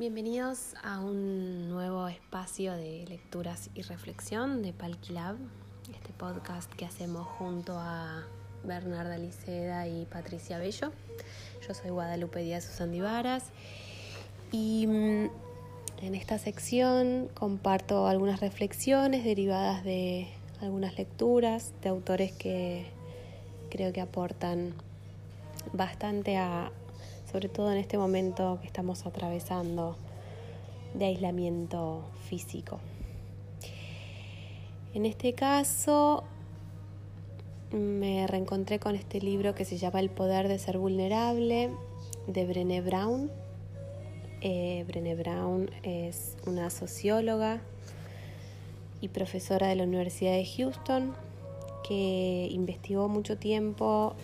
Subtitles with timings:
[0.00, 5.36] Bienvenidos a un nuevo espacio de lecturas y reflexión de Palquilab,
[5.92, 8.24] este podcast que hacemos junto a
[8.64, 10.90] Bernarda Liceda y Patricia Bello.
[11.68, 13.50] Yo soy Guadalupe Díaz Usandivaras
[14.50, 15.30] y mm,
[16.00, 20.28] en esta sección comparto algunas reflexiones derivadas de
[20.62, 22.86] algunas lecturas de autores que
[23.68, 24.72] creo que aportan
[25.74, 26.72] bastante a,
[27.30, 29.96] sobre todo en este momento que estamos atravesando
[30.94, 32.80] de aislamiento físico.
[34.94, 36.24] En este caso
[37.70, 41.70] me reencontré con este libro que se llama El poder de ser vulnerable
[42.26, 43.30] de Brené Brown.
[44.40, 47.60] Eh, Brené Brown es una socióloga
[49.00, 51.14] y profesora de la Universidad de Houston
[51.86, 54.14] que investigó mucho tiempo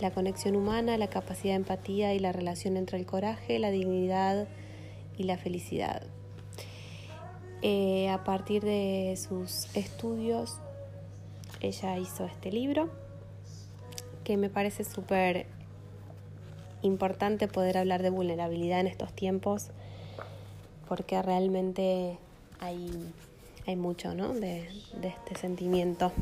[0.00, 4.46] la conexión humana, la capacidad de empatía y la relación entre el coraje, la dignidad
[5.16, 6.02] y la felicidad.
[7.62, 10.60] Eh, a partir de sus estudios,
[11.60, 12.90] ella hizo este libro
[14.24, 15.46] que me parece súper
[16.82, 19.70] importante poder hablar de vulnerabilidad en estos tiempos
[20.88, 22.18] porque realmente
[22.60, 23.12] hay,
[23.66, 24.34] hay mucho ¿no?
[24.34, 24.68] de,
[25.00, 26.12] de este sentimiento.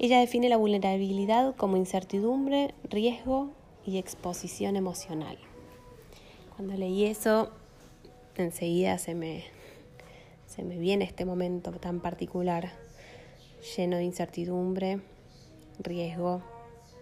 [0.00, 3.50] Ella define la vulnerabilidad como incertidumbre, riesgo
[3.84, 5.38] y exposición emocional.
[6.54, 7.50] Cuando leí eso,
[8.36, 9.44] enseguida se me,
[10.46, 12.70] se me viene este momento tan particular,
[13.76, 15.00] lleno de incertidumbre,
[15.80, 16.42] riesgo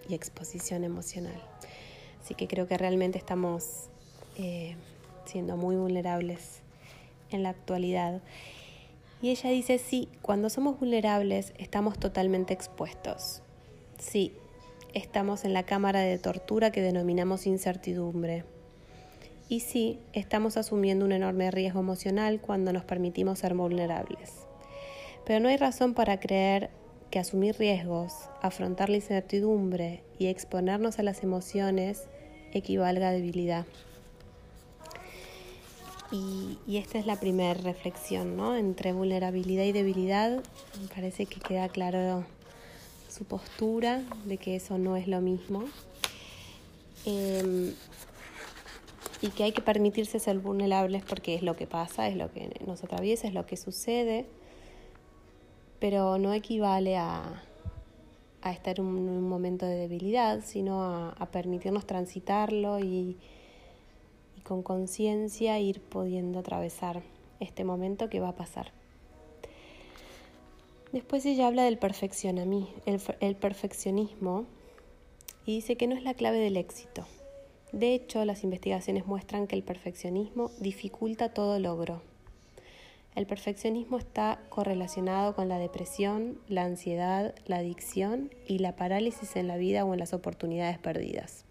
[0.09, 1.43] y exposición emocional.
[2.23, 3.91] Así que creo que realmente estamos
[4.39, 4.75] eh,
[5.27, 6.61] siendo muy vulnerables
[7.31, 8.23] en la actualidad.
[9.23, 13.43] Y ella dice, sí, cuando somos vulnerables estamos totalmente expuestos.
[13.99, 14.33] Sí,
[14.93, 18.45] estamos en la cámara de tortura que denominamos incertidumbre.
[19.49, 24.47] Y sí, estamos asumiendo un enorme riesgo emocional cuando nos permitimos ser vulnerables.
[25.25, 26.71] Pero no hay razón para creer
[27.11, 28.13] que asumir riesgos,
[28.43, 32.09] afrontar la incertidumbre y exponernos a las emociones
[32.53, 33.67] equivalga a debilidad.
[36.13, 38.57] Y, esta es la primera reflexión, ¿no?
[38.57, 40.43] Entre vulnerabilidad y debilidad,
[40.81, 42.25] me parece que queda claro
[43.09, 45.65] su postura de que eso no es lo mismo.
[47.05, 47.73] Em,
[49.23, 52.51] y que hay que permitirse ser vulnerables porque es lo que pasa, es lo que
[52.67, 54.27] nos atraviesa, es lo que sucede,
[55.81, 57.43] pero no equivale a,
[58.43, 63.17] a estar en un, momento de debilidad, sino a, a permitirnos transitarlo y
[64.47, 67.03] con conciencia ir pudiendo atravesar
[67.41, 68.71] este momento que va a pasar.
[70.93, 71.81] Después ella habla del
[72.87, 74.45] el, el perfeccionismo
[75.47, 77.07] y dice que no es la clave del éxito.
[77.73, 82.03] De hecho, las investigaciones muestran que el perfeccionismo dificulta todo logro.
[83.17, 89.49] El perfeccionismo está correlacionado con la depresión, la ansiedad, la adicción y la parálisis en
[89.49, 91.46] la vida o en las oportunidades perdidas.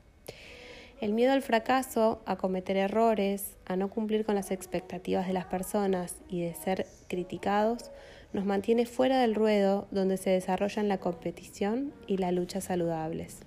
[1.02, 5.46] El miedo al fracaso, a cometer errores, a no cumplir con las expectativas de las
[5.46, 7.92] personas y de ser criticados,
[8.32, 13.40] nos mantiene fuera del ruedo donde se desarrollan la competición y la lucha saludables.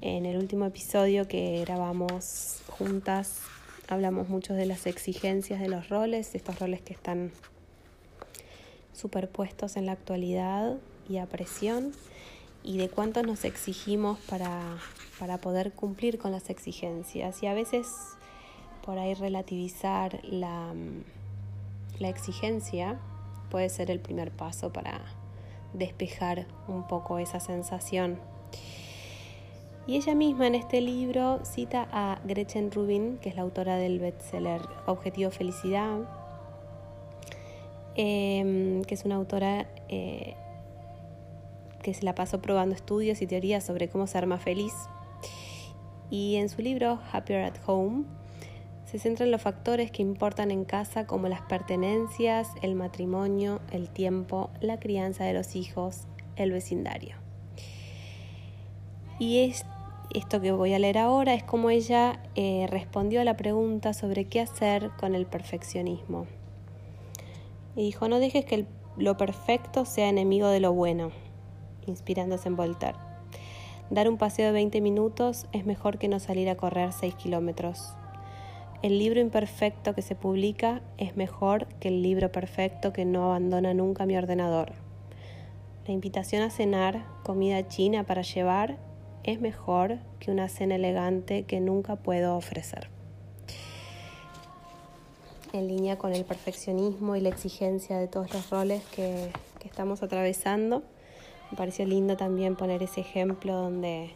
[0.00, 3.42] En el último episodio que grabamos juntas
[3.88, 7.30] hablamos mucho de las exigencias de los roles, estos roles que están
[8.92, 10.76] superpuestos en la actualidad
[11.08, 11.92] y a presión
[12.62, 14.78] y de cuánto nos exigimos para,
[15.18, 17.42] para poder cumplir con las exigencias.
[17.42, 17.86] Y a veces
[18.84, 20.72] por ahí relativizar la,
[21.98, 22.98] la exigencia
[23.50, 25.00] puede ser el primer paso para
[25.72, 28.18] despejar un poco esa sensación.
[29.86, 34.00] Y ella misma en este libro cita a Gretchen Rubin, que es la autora del
[34.00, 36.00] bestseller Objetivo Felicidad,
[37.94, 40.34] em, que es una autora eh,
[41.86, 44.72] que se la pasó probando estudios y teorías sobre cómo ser más feliz.
[46.10, 48.02] Y en su libro Happier at Home
[48.86, 53.88] se centra en los factores que importan en casa como las pertenencias, el matrimonio, el
[53.88, 57.14] tiempo, la crianza de los hijos, el vecindario.
[59.20, 59.64] Y es,
[60.12, 64.24] esto que voy a leer ahora es como ella eh, respondió a la pregunta sobre
[64.24, 66.26] qué hacer con el perfeccionismo.
[67.76, 68.66] Y dijo, no dejes que
[68.96, 71.12] lo perfecto sea enemigo de lo bueno
[71.86, 72.98] inspirándose en Voltaire.
[73.90, 77.94] Dar un paseo de 20 minutos es mejor que no salir a correr 6 kilómetros.
[78.82, 83.74] El libro imperfecto que se publica es mejor que el libro perfecto que no abandona
[83.74, 84.72] nunca mi ordenador.
[85.86, 88.76] La invitación a cenar, comida china para llevar,
[89.22, 92.88] es mejor que una cena elegante que nunca puedo ofrecer.
[95.52, 100.02] en línea con el perfeccionismo y la exigencia de todos los roles que, que estamos
[100.02, 100.82] atravesando.
[101.50, 104.14] Me pareció lindo también poner ese ejemplo donde,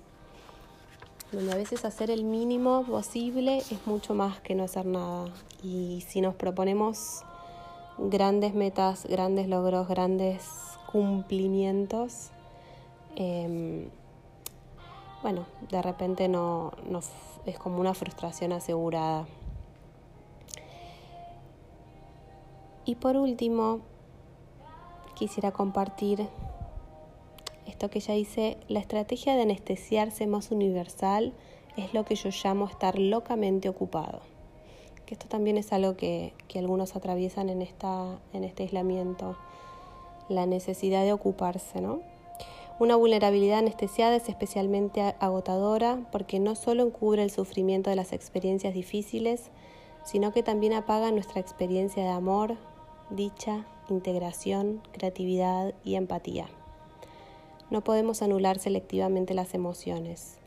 [1.33, 5.27] donde a veces hacer el mínimo posible es mucho más que no hacer nada.
[5.63, 7.23] Y si nos proponemos
[7.99, 10.49] grandes metas, grandes logros, grandes
[10.91, 12.31] cumplimientos,
[13.17, 13.89] eh,
[15.23, 16.73] bueno, de repente no
[17.47, 19.27] es como una frustración asegurada.
[22.85, 23.81] Y por último,
[25.15, 26.27] quisiera compartir
[27.81, 31.33] esto que ya dice, la estrategia de anestesiarse más universal
[31.79, 34.21] es lo que yo llamo estar locamente ocupado.
[35.07, 39.39] Que esto también es algo que, que algunos atraviesan en, esta, en este aislamiento,
[40.29, 42.01] la necesidad de ocuparse, ¿no?
[42.79, 48.75] Una vulnerabilidad anestesiada es especialmente agotadora porque no solo encubre el sufrimiento de las experiencias
[48.75, 49.51] difíciles,
[50.05, 52.59] sino que también apaga nuestra experiencia de amor,
[53.09, 56.47] dicha, integración, creatividad y empatía.
[57.71, 60.39] No podemos anular selectivamente las emociones.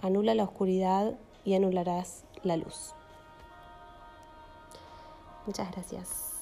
[0.00, 1.14] Anula la oscuridad
[1.44, 2.94] y anularás la luz.
[5.46, 6.35] Muchas gracias.